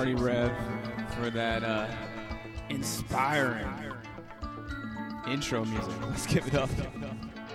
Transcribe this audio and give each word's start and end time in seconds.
Marty 0.00 0.14
Rev, 0.14 0.50
for 1.10 1.28
that 1.28 1.62
uh, 1.62 1.86
inspiring 2.70 3.68
intro 5.28 5.62
music. 5.62 5.92
Let's 6.08 6.26
give 6.26 6.46
it 6.46 6.54
up 6.54 6.70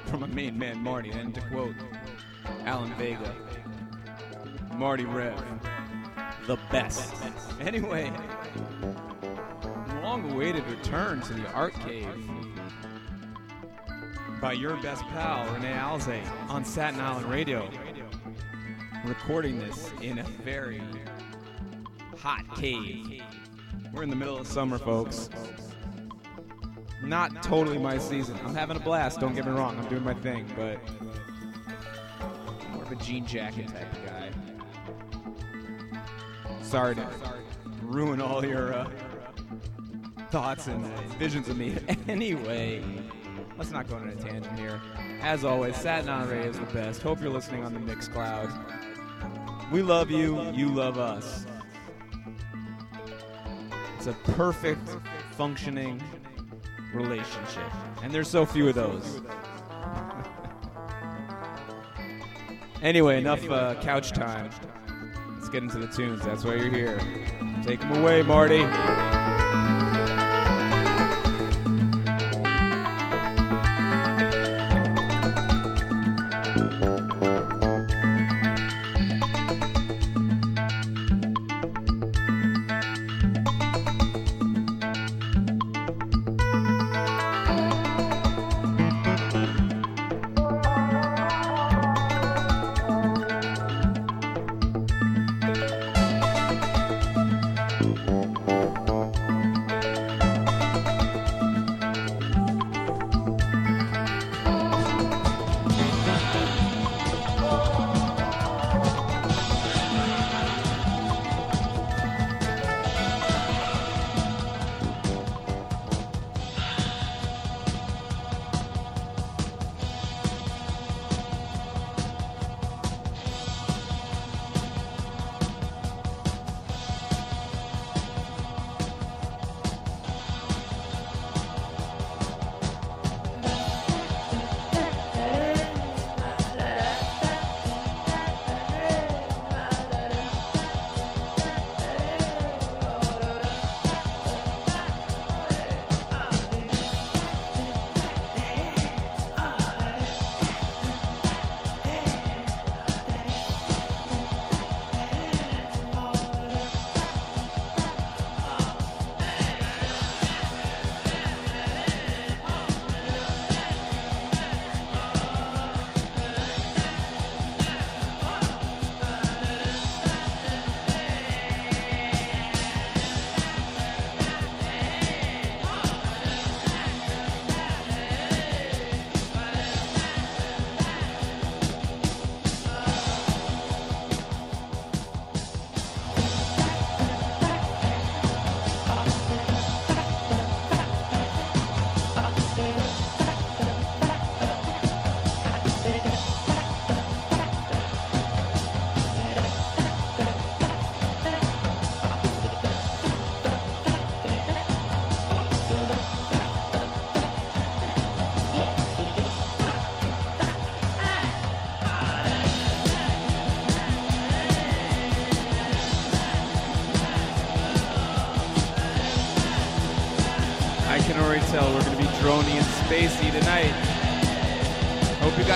from 0.06 0.20
my 0.20 0.28
main 0.28 0.56
man, 0.56 0.78
Marty. 0.78 1.10
And 1.10 1.34
to 1.34 1.42
quote 1.50 1.74
Alan 2.66 2.94
Vega, 3.00 3.36
Marty 4.76 5.06
Rev, 5.06 5.44
the 6.46 6.60
best. 6.70 7.16
Anyway, 7.60 8.14
long 10.04 10.32
awaited 10.32 10.68
return 10.68 11.22
to 11.22 11.34
the 11.34 11.52
Art 11.52 11.74
Cave 11.80 12.30
by 14.40 14.54
your 14.54 14.78
best 14.84 15.02
pal, 15.06 15.52
Renee 15.52 15.74
Alze, 15.74 16.22
on 16.48 16.64
Satin 16.64 17.00
Island 17.00 17.26
Radio. 17.26 17.68
Recording 19.04 19.58
this 19.58 19.92
in 20.04 20.20
a 20.20 20.24
very 20.44 20.80
hot 22.18 22.56
cave. 22.56 23.22
We're 23.94 24.04
in 24.04 24.10
the 24.10 24.16
middle 24.16 24.38
of 24.38 24.48
summer, 24.48 24.78
folks. 24.78 25.30
Not 27.04 27.44
totally 27.44 27.78
my 27.78 27.98
season. 27.98 28.38
I'm 28.44 28.56
having 28.56 28.78
a 28.78 28.80
blast, 28.80 29.20
don't 29.20 29.36
get 29.36 29.46
me 29.46 29.52
wrong. 29.52 29.78
I'm 29.78 29.88
doing 29.90 30.04
my 30.04 30.14
thing, 30.14 30.48
but 30.56 30.80
I'm 32.20 32.72
more 32.74 32.84
of 32.84 32.92
a 32.92 32.96
jean 32.96 33.26
jacket 33.26 33.68
type 33.68 33.92
of 33.92 34.06
guy. 34.06 34.32
Sorry 36.62 36.96
to 36.96 37.08
ruin 37.84 38.22
all 38.22 38.44
your 38.44 38.74
uh, 38.74 38.90
thoughts 40.32 40.68
and 40.68 40.84
uh, 40.84 41.02
visions 41.20 41.48
of 41.48 41.58
me. 41.58 41.78
anyway, 42.08 42.84
let's 43.58 43.72
not 43.72 43.88
go 43.88 43.96
on 43.96 44.10
a 44.10 44.16
tangent 44.16 44.58
here. 44.58 44.82
As 45.22 45.46
always, 45.46 45.76
Satin 45.76 46.10
on 46.10 46.28
Ray 46.28 46.48
is 46.48 46.58
the 46.58 46.66
best. 46.68 47.02
Hope 47.02 47.22
you're 47.22 47.30
listening 47.30 47.64
on 47.64 47.74
the 47.74 47.80
Mixcloud. 47.80 48.52
We 49.72 49.82
love 49.82 50.10
you, 50.12 50.52
you 50.52 50.70
love 50.70 50.98
us. 50.98 51.46
It's 54.06 54.16
a 54.16 54.34
perfect 54.34 54.98
functioning 55.32 56.00
relationship. 56.94 57.64
And 58.04 58.14
there's 58.14 58.30
so 58.30 58.46
few 58.46 58.70
of 58.70 58.76
those. 58.76 59.22
anyway, 62.84 63.18
enough 63.18 63.50
uh, 63.50 63.74
couch 63.82 64.12
time. 64.12 64.52
Let's 65.34 65.50
get 65.50 65.64
into 65.64 65.80
the 65.80 65.88
tunes. 65.88 66.24
That's 66.24 66.44
why 66.44 66.54
you're 66.54 66.70
here. 66.70 67.00
Take 67.64 67.80
them 67.80 68.04
away, 68.04 68.22
Marty. 68.22 68.64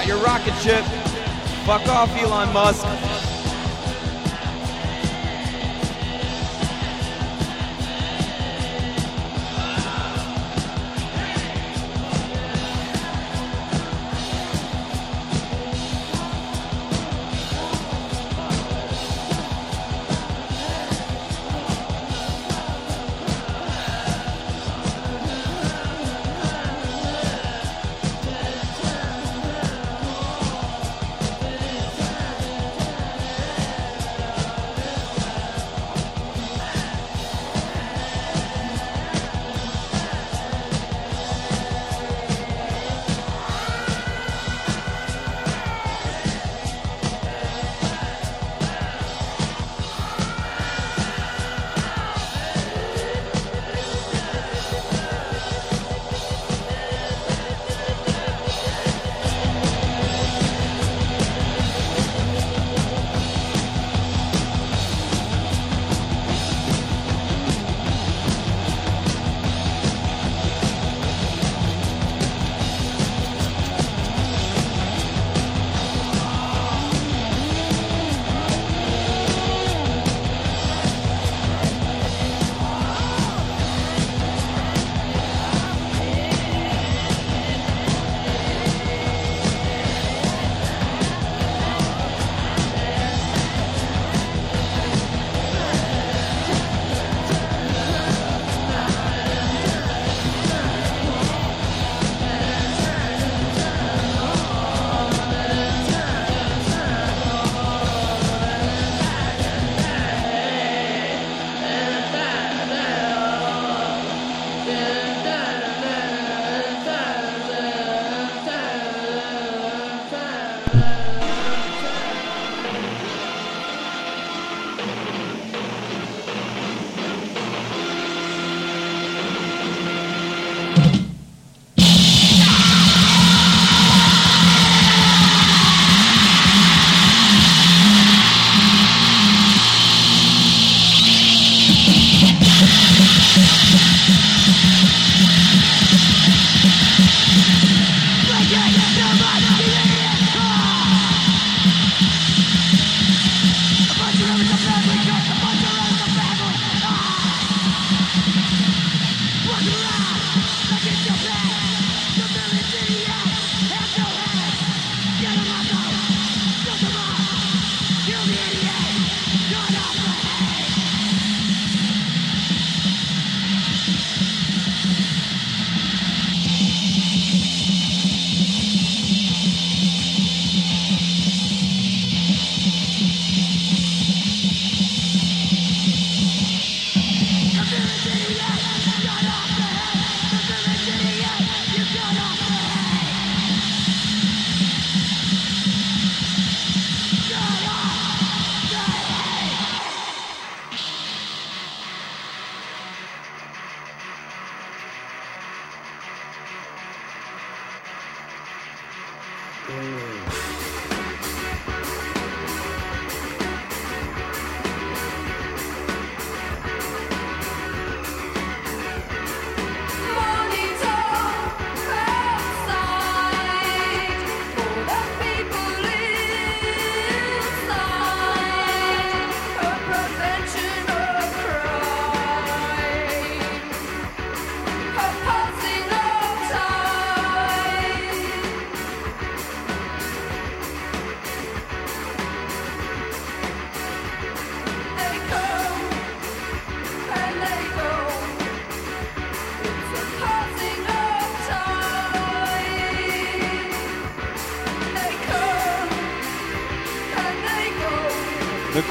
Your 0.09 0.17
rocket 0.23 0.55
ship. 0.55 0.83
Fuck 1.67 1.87
off, 1.87 2.09
Elon 2.17 2.51
Musk. 2.51 2.98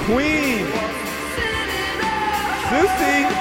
Queen. 0.09 0.65
Sissy. 2.71 3.38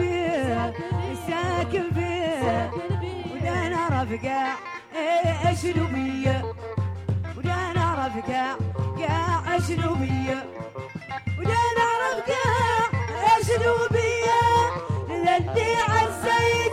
بيه 0.00 0.72
ساكن 1.28 1.90
بيه 1.90 2.70
ولا 3.32 3.66
أنا 3.66 4.02
رفقع 4.02 4.54
اشنو 5.50 5.84
إيه، 5.86 5.92
بيه 5.94 6.42
رفقع 8.06 8.54
يا 8.98 9.42
اشنو 9.56 9.94
بيه 9.94 10.44
رفقع 12.02 12.50
اشنو 13.40 13.74
بيه 13.90 14.40
عالسيد 15.88 16.72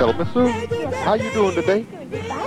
Hello, 0.00 0.14
Miss 0.14 0.32
Sue. 0.32 0.48
How 1.04 1.12
you 1.12 1.30
doing 1.32 1.54
today? 1.54 1.84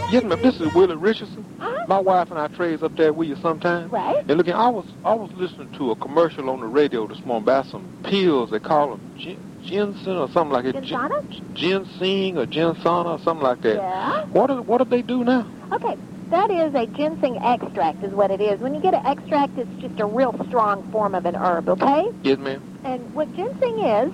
Yes, 0.09 0.23
ma'am. 0.23 0.41
This 0.41 0.59
is 0.59 0.73
Willie 0.73 0.95
Richardson. 0.95 1.45
My 1.87 1.99
wife 1.99 2.31
and 2.31 2.39
I 2.39 2.47
trades 2.47 2.81
up 2.81 2.95
there 2.95 3.13
with 3.13 3.29
you 3.29 3.35
sometime. 3.35 3.89
Right. 3.89 4.25
And 4.27 4.37
looking, 4.39 4.53
I 4.53 4.69
was 4.69 4.87
I 5.05 5.13
was 5.13 5.31
listening 5.33 5.71
to 5.73 5.91
a 5.91 5.95
commercial 5.97 6.49
on 6.49 6.61
the 6.61 6.65
radio 6.65 7.05
this 7.05 7.23
morning 7.23 7.43
about 7.43 7.67
some 7.67 7.87
pills. 8.05 8.49
They 8.49 8.57
call 8.57 8.97
them 8.97 9.15
gin, 9.19 9.37
ginseng 9.63 10.17
or 10.17 10.31
something 10.31 10.51
like 10.51 10.63
that. 10.63 10.77
Ginsana? 10.77 11.53
ginseng 11.53 12.39
or 12.39 12.47
ginsana 12.47 13.05
or 13.05 13.19
something 13.19 13.43
like 13.43 13.61
that. 13.61 13.75
Yeah. 13.75 14.25
What 14.31 14.47
do, 14.47 14.63
what 14.63 14.79
do 14.79 14.85
they 14.85 15.03
do 15.03 15.23
now? 15.23 15.47
Okay, 15.71 15.95
that 16.31 16.49
is 16.49 16.73
a 16.73 16.87
ginseng 16.87 17.37
extract 17.37 18.03
is 18.03 18.13
what 18.13 18.31
it 18.31 18.41
is. 18.41 18.61
When 18.61 18.73
you 18.73 18.81
get 18.81 18.95
an 18.95 19.05
extract, 19.05 19.59
it's 19.59 19.69
just 19.79 19.99
a 19.99 20.07
real 20.07 20.35
strong 20.47 20.89
form 20.91 21.13
of 21.13 21.27
an 21.27 21.35
herb, 21.35 21.69
okay? 21.69 22.09
Yes, 22.23 22.39
ma'am. 22.39 22.63
And 22.83 23.13
what 23.13 23.31
ginseng 23.35 23.77
is, 23.77 24.11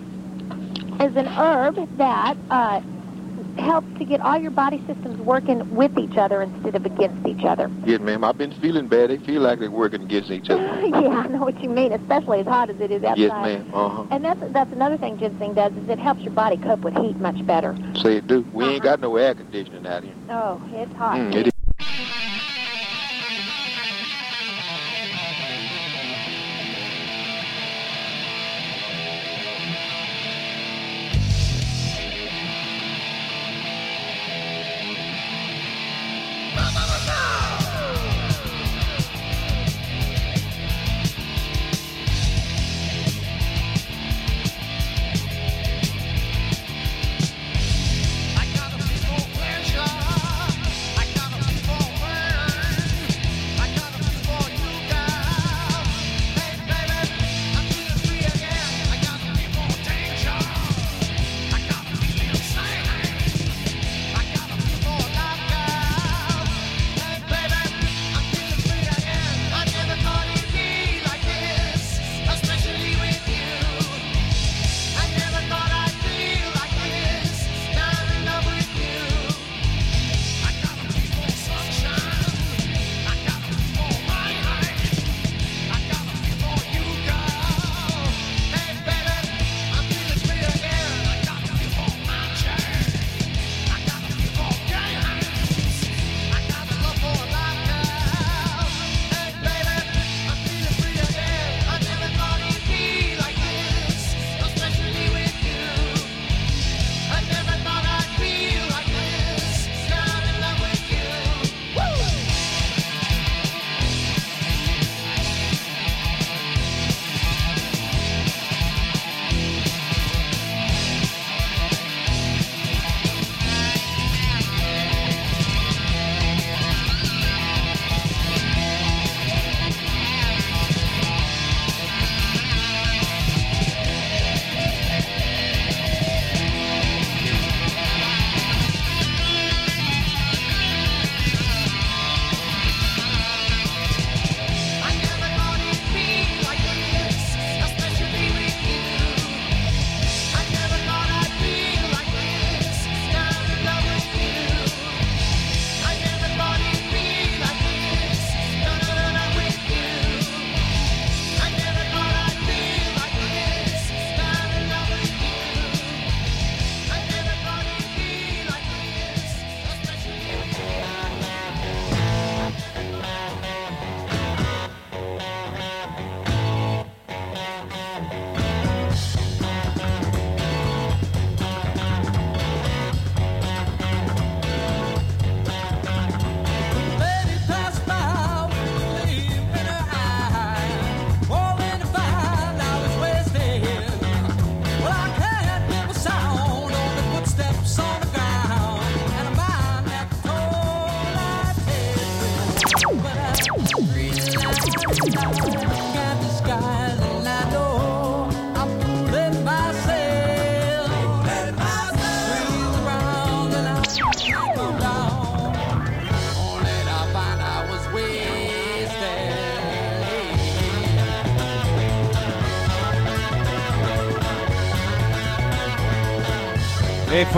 is 1.00 1.16
an 1.16 1.28
herb 1.28 1.98
that 1.98 2.36
uh, 2.50 2.82
helps 3.58 3.98
to 3.98 4.06
get 4.06 4.22
all 4.22 4.38
your 4.38 4.52
body 4.52 4.84
systems 4.88 5.18
working 5.20 5.76
with 5.76 5.98
each 5.98 6.18
other 6.18 6.42
instead 6.42 6.76
of 6.76 6.86
against 6.86 7.28
each 7.28 7.44
other. 7.46 7.70
Yeah, 7.86 7.98
ma'am. 7.98 8.24
I've 8.24 8.38
been 8.38 8.52
feeling 8.52 8.88
bad. 8.88 9.10
They 9.10 9.18
feel 9.18 9.42
like 9.42 9.60
they're 9.60 9.72
working 9.72 10.04
against 10.04 10.32
each 10.32 10.50
other. 10.50 10.64
yeah, 10.86 10.98
I 10.98 11.28
know 11.28 11.40
what 11.40 11.62
you 11.62 11.70
mean, 11.70 11.92
especially 11.92 12.40
as 12.42 12.46
hot 12.48 12.70
as 12.70 12.80
it 12.80 12.92
is 12.92 13.04
outside. 13.04 13.20
yes, 13.20 13.32
ma'am. 13.32 13.70
Uh 13.74 13.90
huh. 13.90 14.06
And 14.12 14.26
that's 14.26 14.42
that's 14.52 14.72
another 14.72 14.98
thing 14.98 15.18
ginseng 15.18 15.54
does 15.54 15.74
is 15.74 15.90
it 15.90 16.00
helps 16.00 16.22
your 16.22 16.34
body 16.34 16.58
cope 16.58 16.82
with 16.82 16.96
heat 16.96 17.18
much 17.20 17.46
better. 17.46 17.76
Say 17.96 18.18
it 18.18 18.28
do. 18.28 18.42
We 18.54 18.66
ain't 18.66 18.84
got 18.84 19.00
no 19.00 19.16
air 19.16 19.34
conditioning 19.36 19.86
out 19.86 20.04
here. 20.04 20.16
Oh, 20.30 20.62
it's 20.72 20.94
hot. 20.94 21.18
Mm, 21.18 21.36
it 21.36 21.54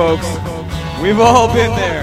folks, 0.02 0.26
we've 1.00 1.20
all 1.20 1.48
been 1.54 1.76
there. 1.76 2.01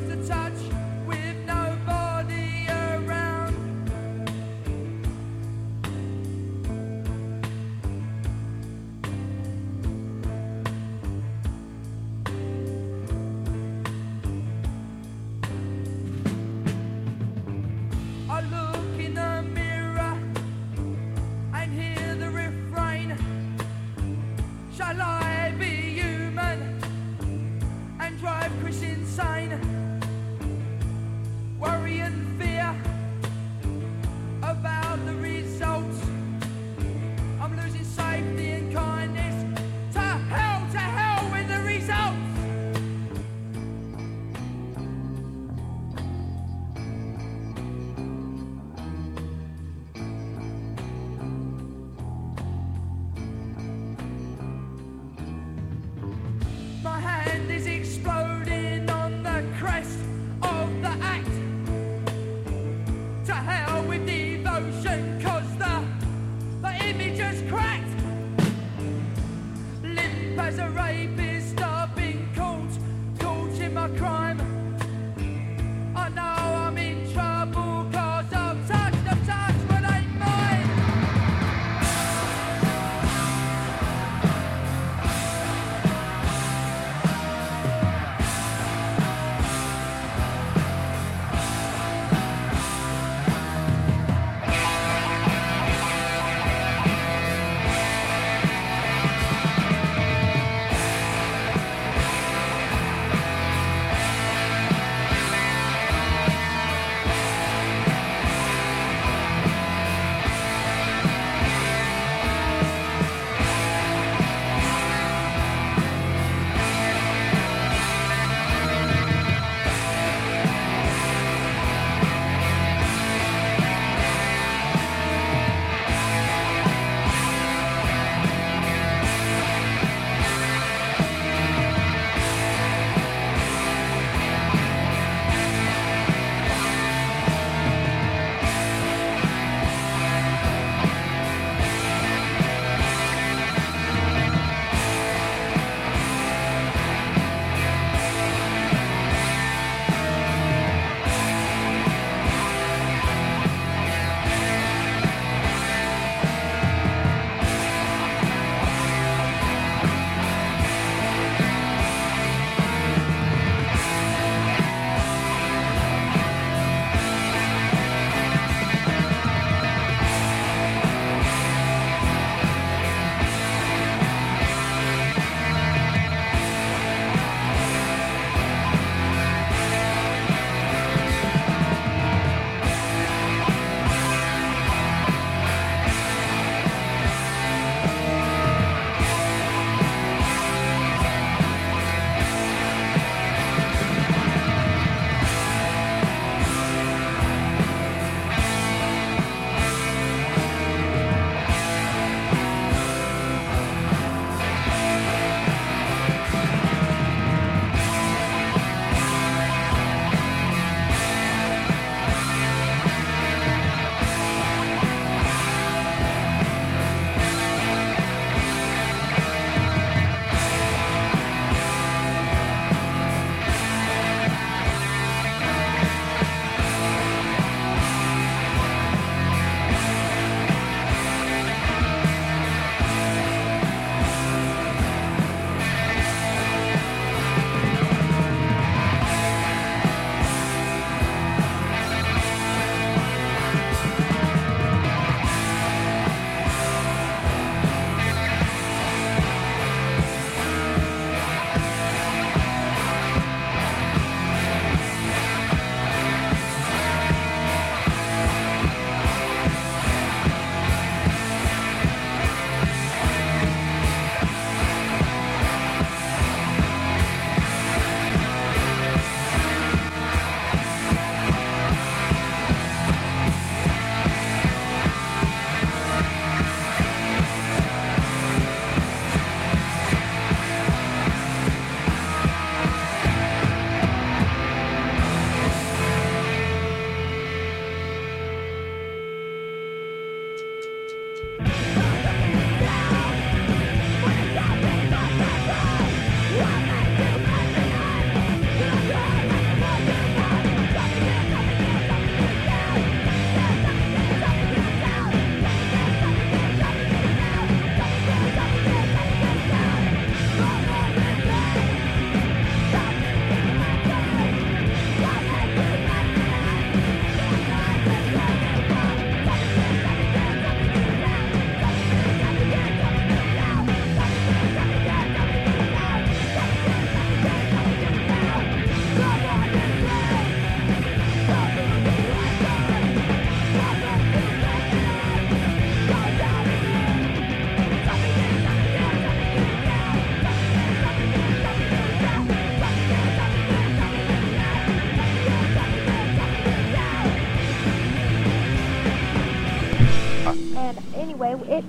Love 0.00 0.08
to 0.08 0.28
touch 0.28 0.69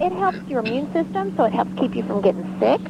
it, 0.01 0.11
helps 0.13 0.49
your 0.49 0.59
immune 0.59 0.91
system, 0.91 1.31
so 1.37 1.43
it 1.43 1.53
helps 1.53 1.71
keep 1.79 1.95
you 1.95 2.03
from 2.03 2.21
getting 2.21 2.43
sick. 2.59 2.81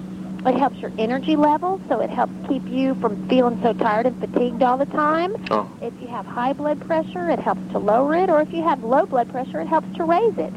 It 0.46 0.56
helps 0.56 0.82
your 0.82 0.92
energy 0.98 1.36
level, 1.36 1.80
so 1.88 2.00
it 2.00 2.10
helps 2.10 2.34
keep 2.48 2.68
you 2.70 2.96
from 2.96 3.28
feeling 3.28 3.60
so 3.62 3.74
tired 3.74 4.08
and 4.08 4.18
fatigued 4.18 4.64
all 4.64 4.78
the 4.78 4.88
time. 4.88 5.30
Oh. 5.52 5.70
If 5.82 5.94
you 6.02 6.08
have 6.08 6.26
high 6.26 6.54
blood 6.54 6.80
pressure, 6.80 7.30
it 7.30 7.40
helps 7.40 7.62
to 7.72 7.80
lower 7.80 8.16
it, 8.16 8.30
or 8.30 8.42
if 8.42 8.52
you 8.54 8.64
have 8.64 8.84
low 8.84 9.06
blood 9.06 9.30
pressure, 9.30 9.62
it 9.62 9.68
helps 9.68 9.96
to 9.98 10.04
raise 10.04 10.38
it. 10.38 10.54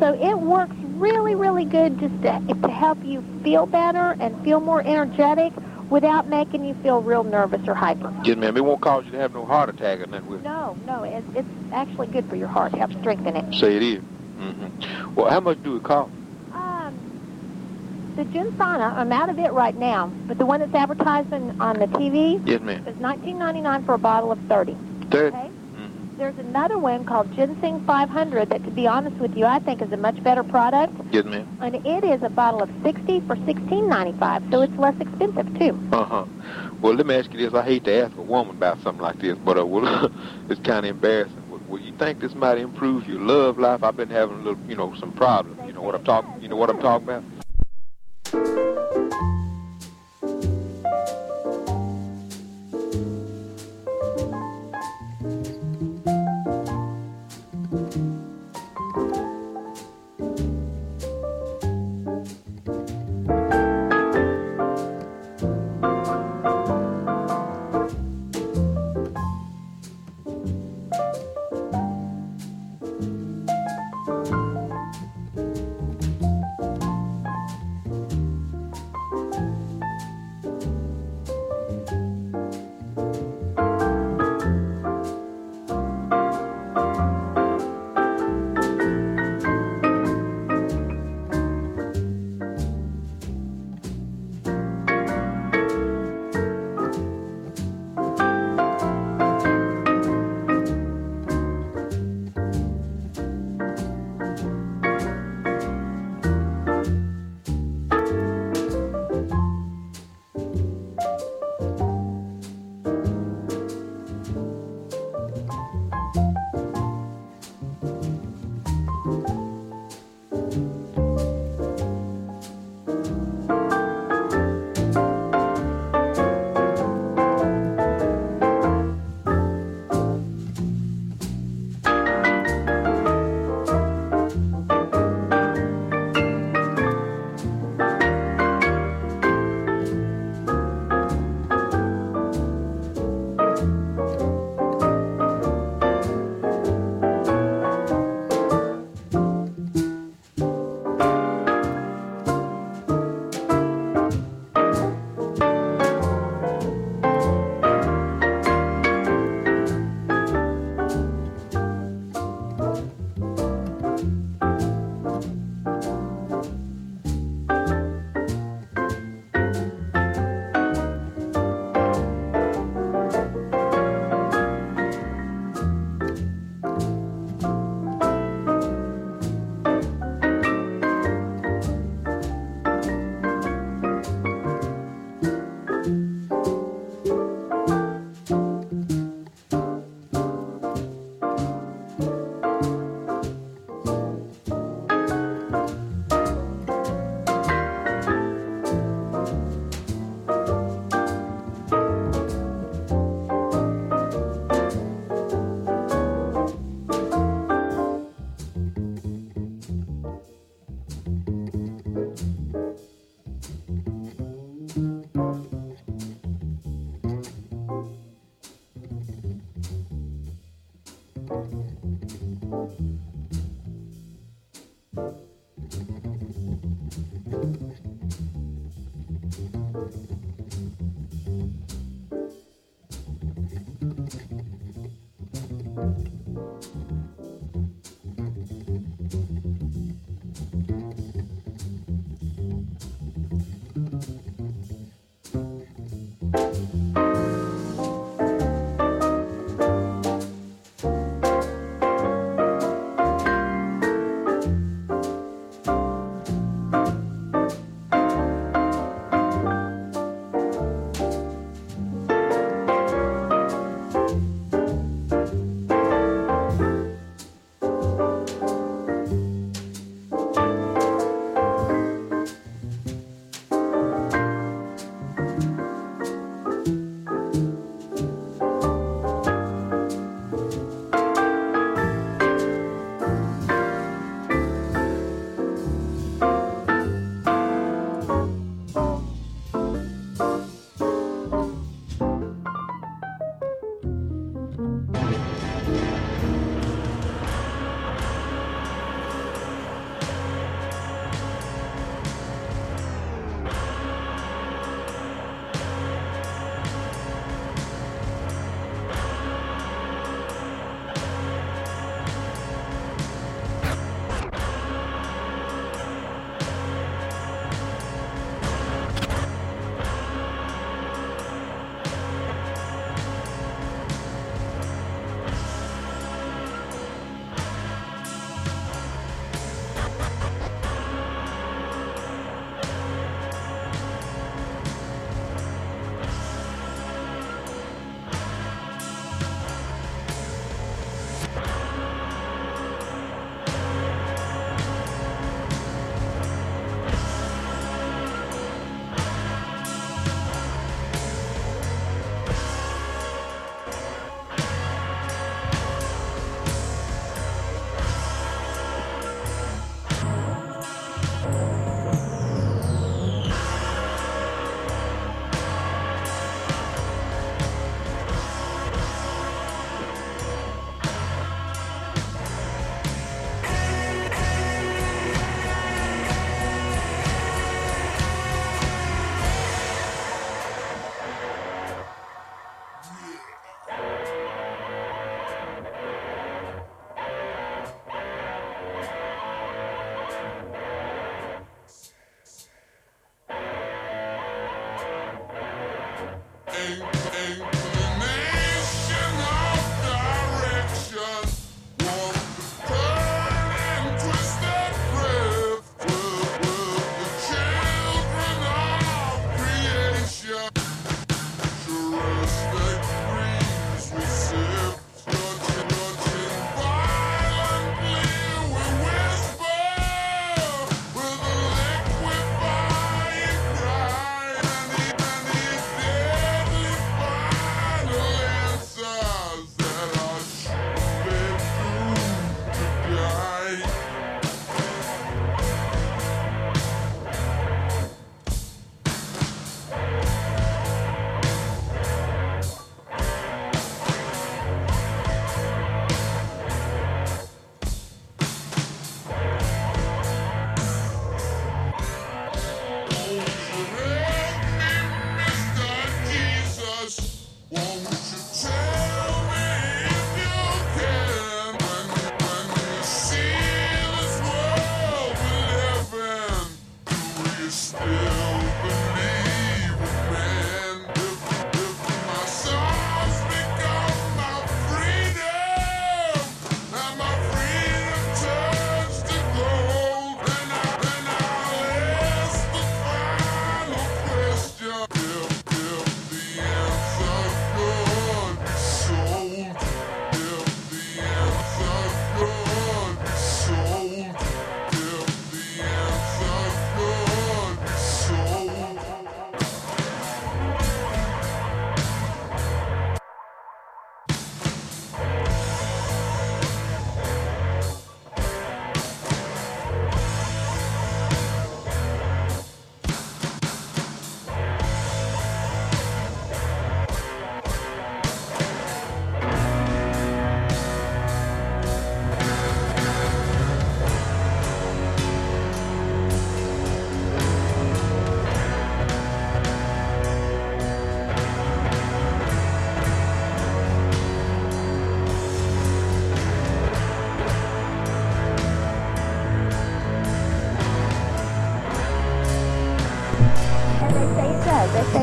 So 0.00 0.14
it 0.14 0.40
works 0.40 0.76
really, 0.82 1.34
really 1.34 1.64
good 1.64 1.98
just 1.98 2.14
to, 2.22 2.40
to 2.62 2.70
help 2.70 3.04
you 3.04 3.22
feel 3.42 3.66
better 3.66 4.16
and 4.20 4.40
feel 4.44 4.60
more 4.60 4.86
energetic 4.86 5.52
without 5.90 6.28
making 6.28 6.64
you 6.64 6.74
feel 6.74 7.02
real 7.02 7.24
nervous 7.24 7.66
or 7.66 7.74
hyper. 7.74 8.12
Yes, 8.24 8.36
ma'am. 8.36 8.56
It 8.56 8.64
won't 8.64 8.80
cause 8.80 9.04
you 9.06 9.12
to 9.12 9.18
have 9.18 9.34
no 9.34 9.44
heart 9.44 9.68
attack 9.68 10.00
or 10.00 10.06
nothing 10.06 10.32
it. 10.34 10.42
No, 10.42 10.76
no, 10.86 11.02
it, 11.02 11.24
it's 11.34 11.48
actually 11.72 12.06
good 12.08 12.26
for 12.26 12.36
your 12.36 12.48
heart. 12.48 12.72
It 12.74 12.78
helps 12.78 12.96
strengthen 12.98 13.36
it. 13.36 13.54
Say 13.54 13.76
it 13.76 13.82
is. 13.82 14.02
Mm-hmm. 14.38 14.66
Well, 15.16 15.30
how 15.30 15.40
much 15.40 15.58
do 15.62 15.76
it 15.76 15.82
cost? 15.82 16.12
Um, 16.54 16.94
the 18.16 18.24
Ginsana, 18.24 18.92
I'm 18.96 19.12
out 19.12 19.28
of 19.30 19.38
it 19.38 19.52
right 19.52 19.76
now, 19.76 20.14
but 20.26 20.38
the 20.38 20.46
one 20.46 20.60
that's 20.60 20.74
advertising 20.74 21.52
on 21.60 21.78
the 21.78 21.86
TV 21.88 22.36
Yes, 22.44 22.60
ma'am. 22.60 22.82
is 22.86 22.96
19.99 22.96 23.84
for 23.84 23.94
a 23.94 23.98
bottle 23.98 24.32
of 24.32 24.38
30. 24.48 24.76
Thirty. 25.10 25.36
Okay. 25.36 25.50
There's 26.18 26.36
another 26.36 26.78
one 26.80 27.04
called 27.04 27.30
Ginseng 27.36 27.80
500 27.86 28.48
that, 28.50 28.64
to 28.64 28.72
be 28.72 28.88
honest 28.88 29.20
with 29.20 29.36
you, 29.36 29.44
I 29.46 29.60
think 29.60 29.80
is 29.80 29.92
a 29.92 29.96
much 29.96 30.20
better 30.24 30.42
product, 30.42 31.00
Yes, 31.12 31.24
ma'am. 31.24 31.46
and 31.60 31.76
it 31.84 32.04
is 32.04 32.20
a 32.24 32.28
bottle 32.28 32.60
of 32.60 32.70
60 32.82 33.20
for 33.20 33.36
16.95, 33.36 34.42
so 34.50 34.62
it's 34.62 34.76
less 34.78 34.96
expensive 34.98 35.46
too. 35.54 35.78
Uh-huh. 35.92 36.24
Well, 36.82 36.94
let 36.94 37.06
me 37.06 37.14
ask 37.14 37.32
you 37.32 37.38
this. 37.38 37.54
I 37.54 37.62
hate 37.62 37.84
to 37.84 37.94
ask 38.04 38.16
a 38.16 38.22
woman 38.22 38.56
about 38.56 38.80
something 38.82 39.00
like 39.02 39.18
this, 39.20 39.38
but 39.44 39.58
uh, 39.58 39.64
well, 39.66 40.10
it's 40.48 40.60
kind 40.60 40.84
of 40.84 40.90
embarrassing. 40.90 41.44
Well, 41.68 41.82
you 41.82 41.92
think 41.98 42.20
this 42.20 42.34
might 42.34 42.56
improve 42.56 43.06
your 43.06 43.20
love 43.20 43.58
life? 43.58 43.84
I've 43.84 43.96
been 43.96 44.08
having 44.08 44.36
a 44.38 44.42
little, 44.42 44.58
you 44.66 44.74
know, 44.74 44.94
some 44.94 45.12
problems. 45.12 45.60
You 45.66 45.74
know 45.74 45.82
what 45.82 45.94
I'm 45.94 46.04
talking. 46.04 46.40
You 46.40 46.48
know 46.48 46.56
what 46.56 46.70
I'm 46.70 46.80
talking 46.80 47.08
about? 47.08 48.67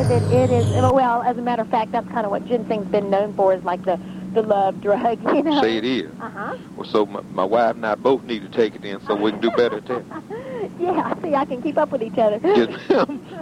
Say 0.08 0.20
that 0.20 0.32
it 0.32 0.49
is. 0.51 0.66
Well, 0.91 1.22
as 1.24 1.38
a 1.38 1.41
matter 1.41 1.62
of 1.62 1.70
fact, 1.70 1.91
that's 1.91 2.08
kind 2.10 2.26
of 2.26 2.32
what 2.32 2.45
ginseng's 2.47 2.88
been 2.88 3.10
known 3.10 3.34
for, 3.34 3.53
is 3.53 3.64
like 3.64 3.84
the 3.86 3.99
the 4.34 4.41
love 4.41 4.82
drug. 4.82 5.20
You 5.36 5.43
know. 5.43 5.62
Say 5.62 5.78
it 5.78 5.86
is. 5.86 6.12
Uh 6.20 6.30
huh. 6.30 6.58
Well, 6.76 6.86
so 6.86 7.06
my, 7.06 7.22
my 7.32 7.43
wife 7.43 7.76
and 7.76 7.86
I 7.86 7.95
both 7.95 8.24
need 8.24 8.41
to 8.41 8.49
take 8.49 8.76
it 8.76 8.84
in 8.84 8.99
so 9.06 9.16
we 9.16 9.32
can 9.32 9.41
do 9.41 9.51
better 9.51 9.78
at 9.78 9.86
that. 9.88 10.03
Yeah. 10.80 11.14
See, 11.22 11.36
I 11.36 11.45
can 11.45 11.62
keep 11.62 11.78
up 11.78 11.91
with 11.91 12.01
each 12.01 12.18
other. 12.18 12.39
Yes. 12.43 12.82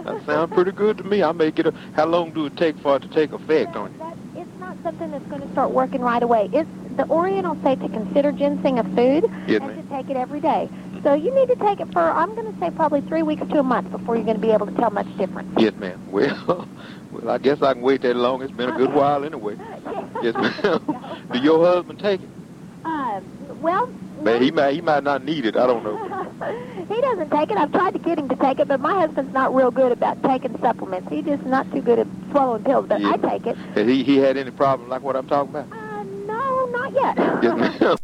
That 0.04 0.22
sounds 0.26 0.52
pretty 0.52 0.72
good 0.72 0.98
to 0.98 1.04
me. 1.04 1.22
I 1.22 1.32
make 1.32 1.58
it. 1.58 1.66
A, 1.66 1.74
how 1.94 2.04
long 2.04 2.32
do 2.32 2.46
it 2.46 2.56
take 2.56 2.76
for 2.78 2.96
it 2.96 3.02
to 3.02 3.08
take 3.08 3.32
effect 3.32 3.74
on 3.76 3.92
you? 3.92 3.98
That, 3.98 4.16
it's 4.36 4.60
not 4.60 4.76
something 4.82 5.10
that's 5.10 5.24
going 5.26 5.40
to 5.40 5.50
start 5.52 5.70
working 5.70 6.00
right 6.02 6.22
away. 6.22 6.50
It's 6.52 6.68
the 6.96 7.08
Orientals 7.08 7.58
say 7.64 7.76
to 7.76 7.88
consider 7.88 8.30
ginseng 8.30 8.78
a 8.78 8.84
food 8.84 9.24
Yes, 9.48 9.62
and 9.62 9.74
to 9.74 9.82
take 9.88 10.10
it 10.10 10.16
every 10.16 10.40
day. 10.40 10.68
So 11.04 11.12
you 11.12 11.32
need 11.34 11.48
to 11.48 11.56
take 11.56 11.80
it 11.80 11.92
for 11.92 12.00
I'm 12.00 12.34
going 12.34 12.50
to 12.52 12.58
say 12.58 12.70
probably 12.70 13.02
three 13.02 13.22
weeks 13.22 13.46
to 13.46 13.58
a 13.58 13.62
month 13.62 13.90
before 13.90 14.16
you're 14.16 14.24
going 14.24 14.40
to 14.40 14.42
be 14.42 14.52
able 14.52 14.66
to 14.66 14.72
tell 14.72 14.90
much 14.90 15.06
difference. 15.18 15.52
Yes, 15.58 15.74
ma'am. 15.76 16.00
Well, 16.10 16.68
well, 17.12 17.30
I 17.30 17.38
guess 17.38 17.60
I 17.62 17.74
can 17.74 17.82
wait 17.82 18.02
that 18.02 18.16
long. 18.16 18.40
It's 18.42 18.52
been 18.52 18.70
a 18.70 18.76
good 18.76 18.92
while 18.92 19.24
anyway. 19.24 19.56
Yes, 20.22 20.34
ma'am. 20.34 21.26
do 21.32 21.38
your 21.40 21.64
husband 21.66 21.98
take 21.98 22.22
it? 22.22 22.28
Uh, 22.84 23.20
well, 23.60 23.86
Man, 24.22 24.40
he 24.40 24.50
might 24.50 24.72
he 24.74 24.80
might 24.80 25.04
not 25.04 25.22
need 25.24 25.44
it. 25.44 25.54
I 25.56 25.66
don't 25.66 25.84
know. 25.84 25.96
he 26.88 27.00
doesn't 27.00 27.30
take 27.30 27.50
it. 27.50 27.58
I've 27.58 27.72
tried 27.72 27.92
to 27.92 27.98
get 27.98 28.18
him 28.18 28.28
to 28.30 28.36
take 28.36 28.58
it, 28.58 28.68
but 28.68 28.80
my 28.80 28.92
husband's 28.94 29.34
not 29.34 29.54
real 29.54 29.70
good 29.70 29.92
about 29.92 30.22
taking 30.22 30.58
supplements. 30.60 31.10
He's 31.10 31.24
just 31.26 31.44
not 31.44 31.70
too 31.72 31.82
good 31.82 31.98
at 31.98 32.06
swallowing 32.30 32.64
pills. 32.64 32.86
But 32.88 33.00
Yeah. 33.00 33.10
I 33.10 33.16
take 33.18 33.46
it. 33.46 33.56
Has 33.74 33.86
he 33.86 34.02
he 34.02 34.16
had 34.16 34.38
any 34.38 34.50
problem 34.50 34.88
like 34.88 35.02
what 35.02 35.14
I'm 35.16 35.26
talking 35.26 35.50
about? 35.54 35.70
Uh, 35.70 36.02
no, 36.26 36.66
not 36.66 36.92
yet. 36.92 38.00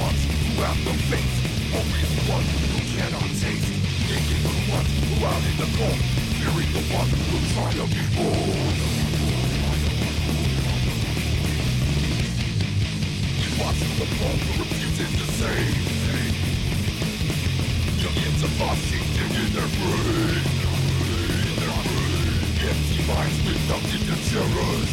ones 0.00 0.20
who 0.24 0.62
have 0.64 0.80
no 0.84 0.92
faith 1.12 1.34
Always 1.76 2.08
the 2.16 2.24
ones 2.32 2.48
who 2.72 2.80
cannot 2.96 3.28
taste 3.36 3.68
Thinking 4.08 4.42
the 4.42 4.54
ones 4.72 4.90
who 4.96 5.16
out 5.28 5.44
in 5.44 5.56
the 5.60 5.68
cold 5.76 6.00
Fearing 6.40 6.70
the 6.72 6.84
ones 6.88 7.12
who 7.28 7.36
try 7.52 7.70
to 7.76 7.84
be 7.92 8.02
bold 8.16 8.78
Watching 13.60 13.94
the 14.00 14.08
phone 14.16 14.40
who 14.40 14.52
refuses 14.64 15.12
to 15.20 15.26
save 15.36 15.76
Millions 18.00 18.42
of 18.42 18.62
us 18.62 18.78
shifting 18.88 19.32
in 19.36 19.48
their 19.52 19.70
brain 19.76 20.44
Empty 22.60 23.00
minds 23.04 23.38
with 23.44 23.60
nothing 23.68 24.04
to 24.08 24.16
cherish 24.28 24.92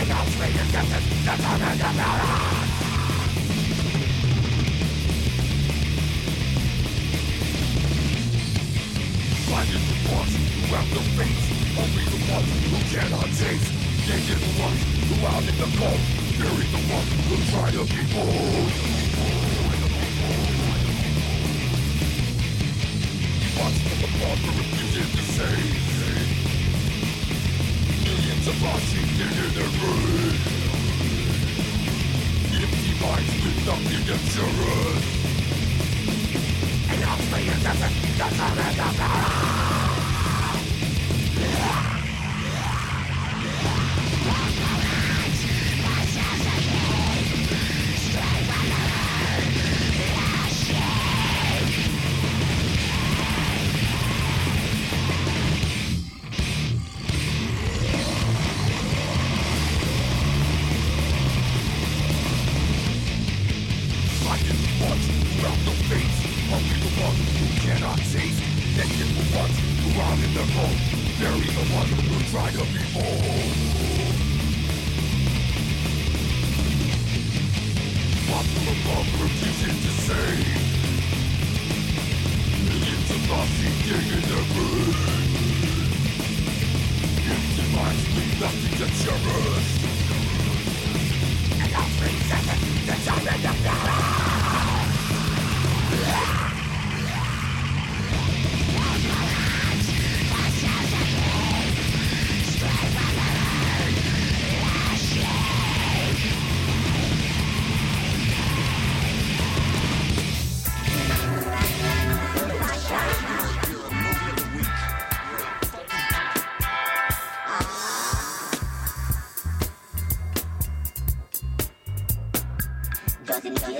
And 0.00 0.08
outrageous 0.10 0.68
senses 0.72 1.04
that's 1.24 1.44
on 1.44 1.58
the 1.60 1.90
balance 2.00 2.83
blinded 9.54 9.86
the 9.86 9.94
thoughts 10.10 10.34
who 10.34 10.66
have 10.74 10.88
no 10.90 11.02
faith 11.14 11.38
Only 11.78 12.04
the 12.10 12.18
ones 12.26 12.50
who 12.66 12.78
cannot 12.90 13.30
taste. 13.38 13.70
Naked 14.10 14.42
the 14.42 14.52
ones 14.58 14.82
who 15.06 15.14
out 15.30 15.46
in 15.46 15.54
the 15.62 15.70
cold. 15.78 16.02
Buried 16.42 16.70
the 16.74 16.82
ones 16.90 17.10
who 17.30 17.38
try 17.54 17.70
to 17.70 17.86
be 17.86 18.02
bold. 18.10 18.66
Watch 23.54 23.78
from 23.78 24.00
above 24.10 24.38
the 24.42 24.50
refusing 24.58 25.10
to 25.14 25.22
save 25.38 25.78
Millions 28.02 28.46
of 28.50 28.58
us 28.74 28.82
seated 28.90 29.34
in 29.38 29.50
their 29.54 29.70
grave 29.78 30.42
Empty 32.58 32.92
minds 32.98 33.34
with 33.44 33.58
nothing 33.66 34.02
insurance 34.14 35.23
that's 37.16 37.30
the 37.30 37.42
use 37.42 37.54
of 37.54 37.62
the, 37.62 37.88
the, 38.18 38.28
the, 38.34 38.98
the, 38.98 39.73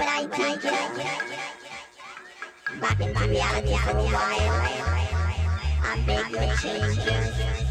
Yes, 0.00 0.28
ma'am. 0.30 0.58
teacher. 0.60 0.70
Back 2.80 3.00
into 3.00 3.28
reality 3.28 3.76
for 3.76 3.90
a 3.90 4.04
while. 4.04 4.62
I 5.82 6.02
beg 6.06 6.30
your 6.30 6.56
changes. 6.56 7.69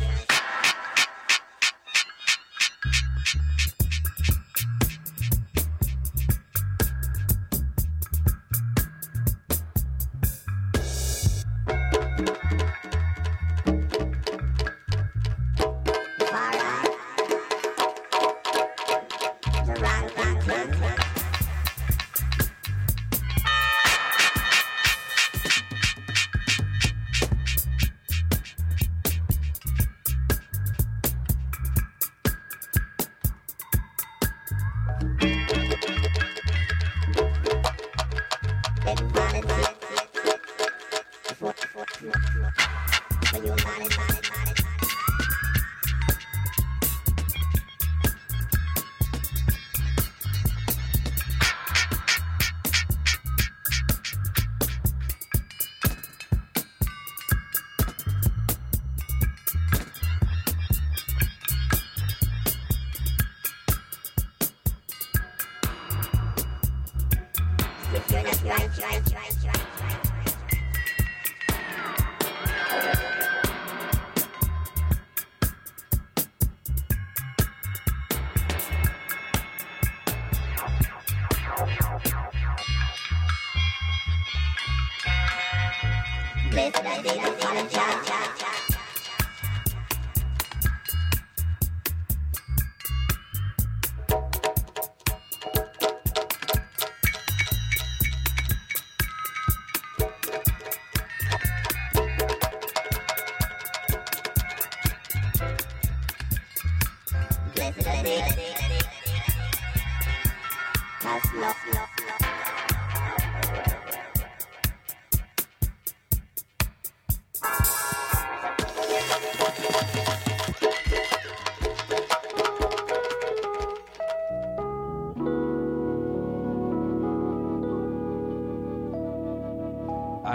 I 108.10 108.16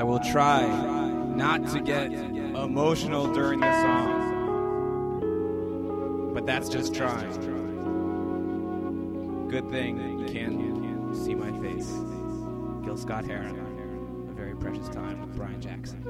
will 0.04 0.20
try 0.20 0.64
not 1.34 1.66
to 1.72 1.80
get 1.80 2.12
emotional 2.12 3.32
during 3.34 3.58
the 3.58 3.82
song. 3.82 4.30
But 6.34 6.46
that's 6.46 6.68
just 6.68 6.94
trying. 6.94 7.63
Good 9.64 9.72
thing 9.72 10.20
you 10.20 10.26
can't 10.26 11.16
see 11.16 11.34
my 11.34 11.50
face. 11.62 11.88
Gil 12.84 12.98
Scott 12.98 13.24
Heron. 13.24 14.28
A 14.28 14.32
very 14.34 14.54
precious 14.54 14.88
time 14.90 15.22
with 15.22 15.34
Brian 15.36 15.60
Jackson. 15.60 16.04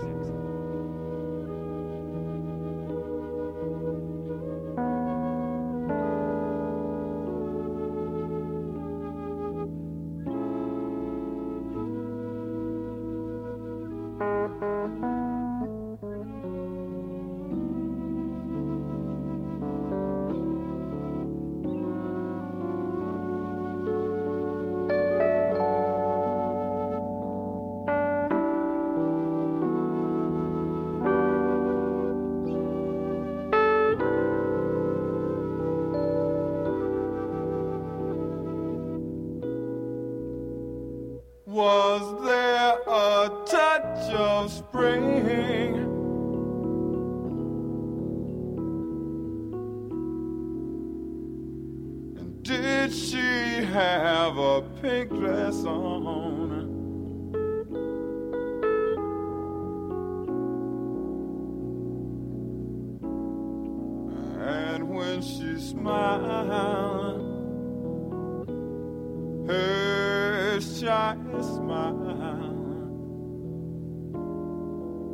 Her 70.85 71.12
shy 71.32 71.41
smile. 71.41 72.61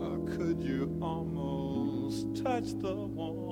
Uh, 0.00 0.36
could 0.36 0.62
you 0.62 0.96
almost 1.00 2.42
touch 2.42 2.72
the 2.80 2.94
warm? 2.94 3.50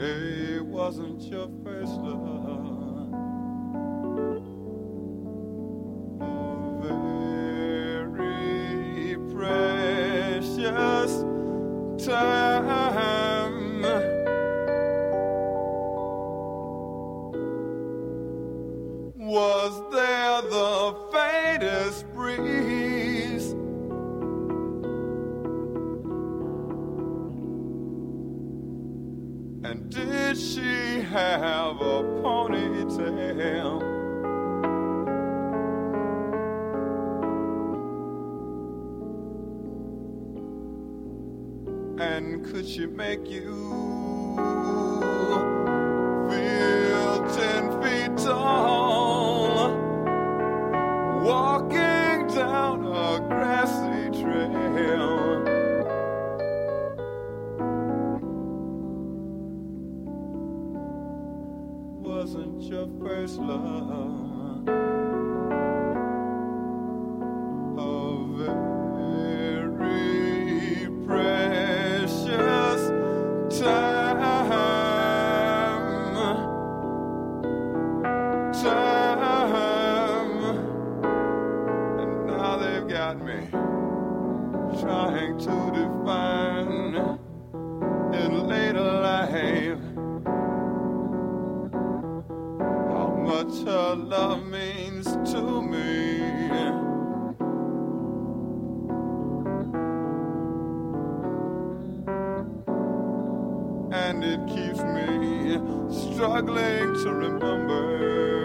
It 0.00 0.64
wasn't 0.64 1.22
your 1.22 1.48
much 93.34 93.64
her 93.64 93.96
love 93.96 94.46
means 94.46 95.06
to 95.32 95.60
me. 95.60 96.20
And 103.92 104.22
it 104.22 104.40
keeps 104.46 104.82
me 104.96 105.58
struggling 105.90 106.94
to 107.02 107.10
remember 107.12 108.43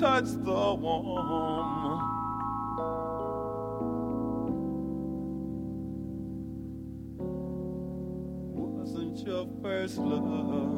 touch 0.00 0.24
the 0.24 0.74
warm? 0.80 2.00
Wasn't 8.56 9.26
your 9.26 9.46
first 9.62 9.98
love 9.98 10.69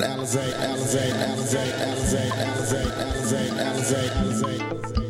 Alizé, 0.00 0.40
Alizé, 0.54 1.12
Alizé, 1.24 1.58
Alizé, 1.82 2.18
Alizé, 2.40 2.78
Alizé, 3.00 3.50
Alizé, 3.60 4.10
Alizé. 4.20 5.07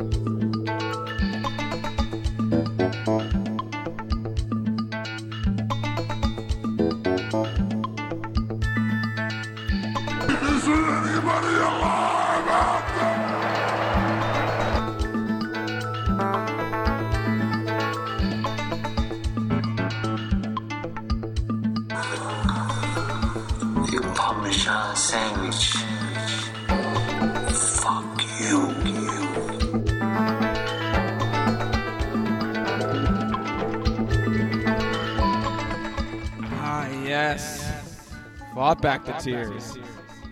Back 38.88 39.04
the 39.04 39.12
tears. 39.12 39.76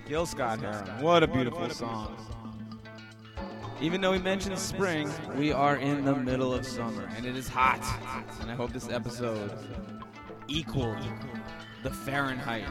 Gil 0.09 0.25
Scott 0.25 0.61
Heron. 0.61 1.03
What 1.03 1.23
a 1.23 1.27
beautiful 1.27 1.69
song. 1.69 2.17
Even 3.83 4.01
though 4.01 4.13
we 4.13 4.19
mentioned 4.19 4.59
spring, 4.59 5.11
we 5.37 5.53
are 5.53 5.77
in 5.77 6.07
the 6.07 6.17
middle 6.17 6.55
of 6.55 6.67
summer, 6.67 7.07
and 7.15 7.27
it 7.27 7.37
is 7.37 7.49
hot. 7.49 7.85
And 8.41 8.51
I 8.51 8.55
hope 8.55 8.73
this 8.73 8.89
episode 8.89 9.53
equaled 10.49 11.07
the 11.83 11.91
Fahrenheit 11.91 12.65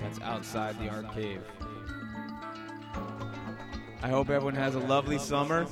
that's 0.00 0.20
outside 0.22 0.76
the 0.80 0.88
art 0.88 1.14
cave. 1.14 1.42
I 4.02 4.08
hope 4.08 4.30
everyone 4.30 4.56
has 4.56 4.74
a 4.74 4.80
lovely 4.80 5.18
summer. 5.18 5.68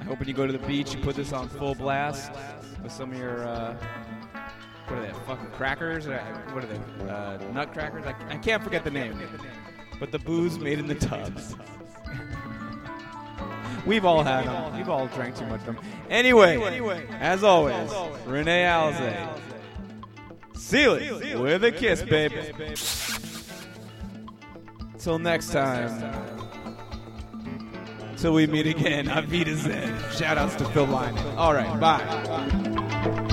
I 0.00 0.02
hope 0.02 0.18
when 0.18 0.26
you 0.26 0.34
go 0.34 0.48
to 0.48 0.52
the 0.52 0.66
beach, 0.66 0.92
you 0.92 1.00
put 1.00 1.14
this 1.14 1.32
on 1.32 1.48
full 1.48 1.76
blast 1.76 2.32
with 2.82 2.90
some 2.90 3.12
of 3.12 3.18
your, 3.18 3.46
uh, 3.46 3.74
what 3.74 3.76
are 3.76 3.76
they, 3.76 4.01
fucking 5.22 5.50
crackers? 5.52 6.06
Uh, 6.06 6.18
What 6.52 6.64
are 6.64 6.66
they, 6.66 7.60
uh, 7.60 7.66
crackers. 7.66 8.04
I, 8.06 8.14
I 8.34 8.38
can't 8.38 8.62
forget 8.62 8.84
the 8.84 8.90
name. 8.90 9.18
But 10.00 10.12
the 10.12 10.18
booze 10.18 10.58
made 10.58 10.78
in 10.78 10.86
the 10.86 10.94
tubs. 10.94 11.54
We've 13.86 14.04
all 14.04 14.22
had 14.22 14.46
them. 14.46 14.76
We've 14.76 14.88
all 14.88 15.06
drank 15.08 15.36
too 15.36 15.46
much 15.46 15.60
of 15.60 15.66
them. 15.66 15.78
Anyway, 16.08 16.56
as 17.20 17.42
always, 17.42 17.90
Renee 18.26 18.64
Alze. 18.64 19.38
Seal 20.54 20.94
it 20.94 21.38
with 21.38 21.64
a 21.64 21.72
kiss, 21.72 22.02
baby. 22.02 22.36
Till 24.98 25.18
next 25.18 25.50
time. 25.50 26.28
Till 28.16 28.34
we 28.34 28.46
meet 28.46 28.68
again. 28.68 29.06
Avita 29.06 29.56
Zen. 29.56 29.98
Shout 30.12 30.38
outs 30.38 30.54
to 30.56 30.64
Phil 30.66 30.86
Lyman. 30.86 31.36
All 31.36 31.52
right, 31.52 31.80
bye. 31.80 33.28